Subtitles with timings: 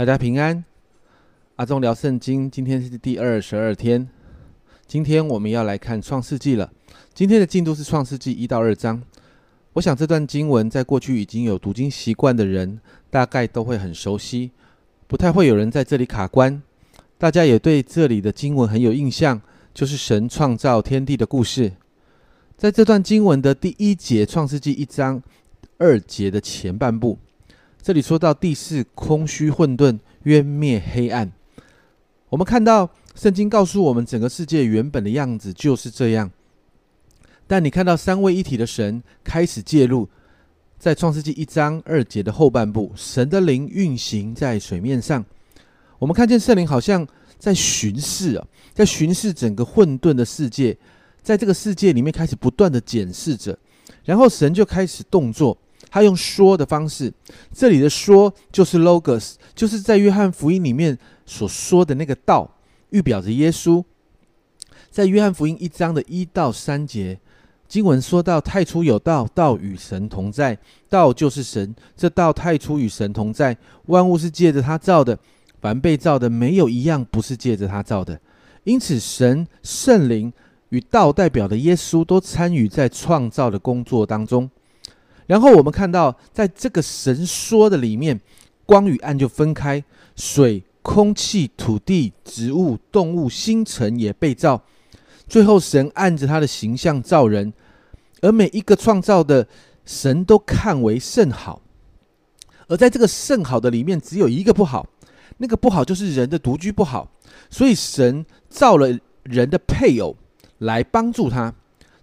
[0.00, 0.64] 大家平安，
[1.56, 4.08] 阿忠聊圣经，今天是第二十二天。
[4.86, 6.72] 今天我们要来看创世纪了。
[7.12, 9.02] 今天的进度是创世纪一到二章。
[9.74, 12.80] 我想这段经文在过去已经有读经习惯的人，
[13.10, 14.52] 大概都会很熟悉，
[15.06, 16.62] 不太会有人在这里卡关。
[17.18, 19.42] 大家也对这里的经文很有印象，
[19.74, 21.72] 就是神创造天地的故事。
[22.56, 25.22] 在这段经文的第一节，创世纪一章
[25.76, 27.18] 二节的前半部。
[27.82, 31.32] 这里说到地势空虚混沌，渊灭黑暗。
[32.28, 36.30] 我们看到圣经告诉我们，整个世界原本的样子就是这样。
[37.46, 40.08] 但你看到三位一体的神开始介入，
[40.78, 45.24] 在创世纪一章二节的后半部，神的灵运行在水面上。
[45.98, 47.06] 我们看见圣灵好像
[47.38, 50.76] 在巡视啊，在巡视整个混沌的世界，
[51.22, 53.58] 在这个世界里面开始不断的检视着，
[54.04, 55.56] 然后神就开始动作。
[55.88, 57.12] 他用说的方式，
[57.52, 62.56] 这里的说就是 logos，就是在约翰福音里面所说的那个道，
[62.90, 63.82] 预表着耶稣。
[64.90, 67.18] 在约翰福音一章的一到三节，
[67.68, 71.74] 经文说到：太初有道，道与神同在，道就是神。
[71.96, 75.16] 这道太初与神同在，万物是借着他造的，
[75.60, 78.20] 凡被造的没有一样不是借着他造的。
[78.64, 80.32] 因此，神、圣灵
[80.70, 84.50] 与道代表的耶稣都参与在创造的工作当中。
[85.30, 88.20] 然后我们看到，在这个神说的里面，
[88.66, 89.84] 光与暗就分开，
[90.16, 94.60] 水、空气、土地、植物、动物、星辰也被造。
[95.28, 97.52] 最后，神按着他的形象造人，
[98.22, 99.46] 而每一个创造的
[99.86, 101.62] 神都看为甚好。
[102.66, 104.84] 而在这个甚好的里面，只有一个不好，
[105.38, 107.08] 那个不好就是人的独居不好。
[107.48, 110.16] 所以神造了人的配偶
[110.58, 111.54] 来帮助他。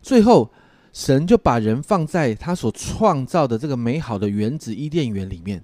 [0.01, 0.49] 最后。
[0.97, 5.63] 神就把人放在他所创造的这个美好的原子伊甸园里面。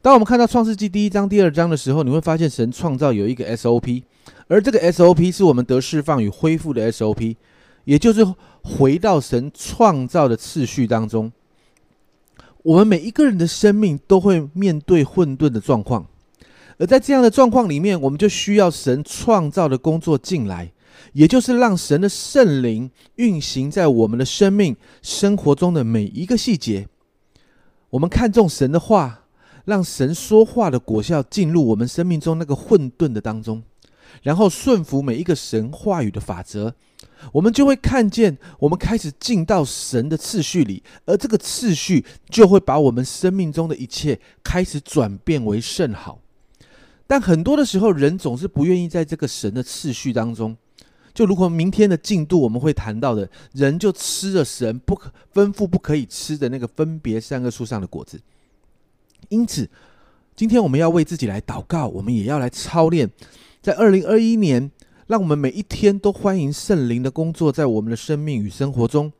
[0.00, 4.04] 当我们看到创世纪第一章、第二章的时候，你会发现神创造有一个 SOP，
[4.46, 7.34] 而这个 SOP 是我们得释放与恢复的 SOP，
[7.84, 8.24] 也就是
[8.62, 11.32] 回到神创造的次序当中。
[12.62, 16.06] 我们每一个人的生命都会面对混沌的状况，
[16.78, 20.70] 而在这样的状况里面，我们就需要神创造的工作进来。
[21.12, 26.88] 也就是让神的圣灵运行在我们的生命生活中的每一个细节。
[27.90, 29.24] 我们看重神的话，
[29.64, 33.62] 让神说话的果效进入我们生命中那个混沌的当中，
[34.22, 36.74] 然后顺服每一个神话语的法则，
[37.32, 46.20] 我们就会看见我们开始进到神的次序里，而这个次序就会把我们生命中的一切开始转变为甚好。
[47.08, 50.56] 但很多的时候，人总是不愿意在这个神的次序当中。
[51.12, 58.20] 就如果明天的进度我们会谈到的，人就吃了神不可吩咐不可以吃的那个分别三个树上的果子。
[59.28, 59.68] 因此，
[60.34, 63.10] 今天我们要为自己来祷告，我们也要来操练，
[63.60, 64.70] 在二零二一年，
[65.08, 69.12] 让我们每一天都欢迎圣灵的工作在我们的生命与生活中。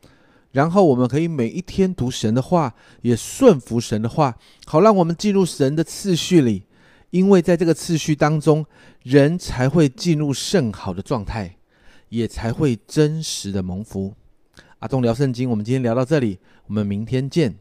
[0.52, 4.36] 然后，我们可以每一天读神的话，也顺服神的话，
[4.66, 6.64] 好让我们进入神的次序里。
[7.10, 8.64] 因为在这个次序当中，
[9.02, 11.56] 人才会进入圣好的状态。
[12.10, 14.15] 也才会真实的蒙福。
[14.78, 17.56] 阿忠聊圣经，我们今天聊到这里，我们明天见。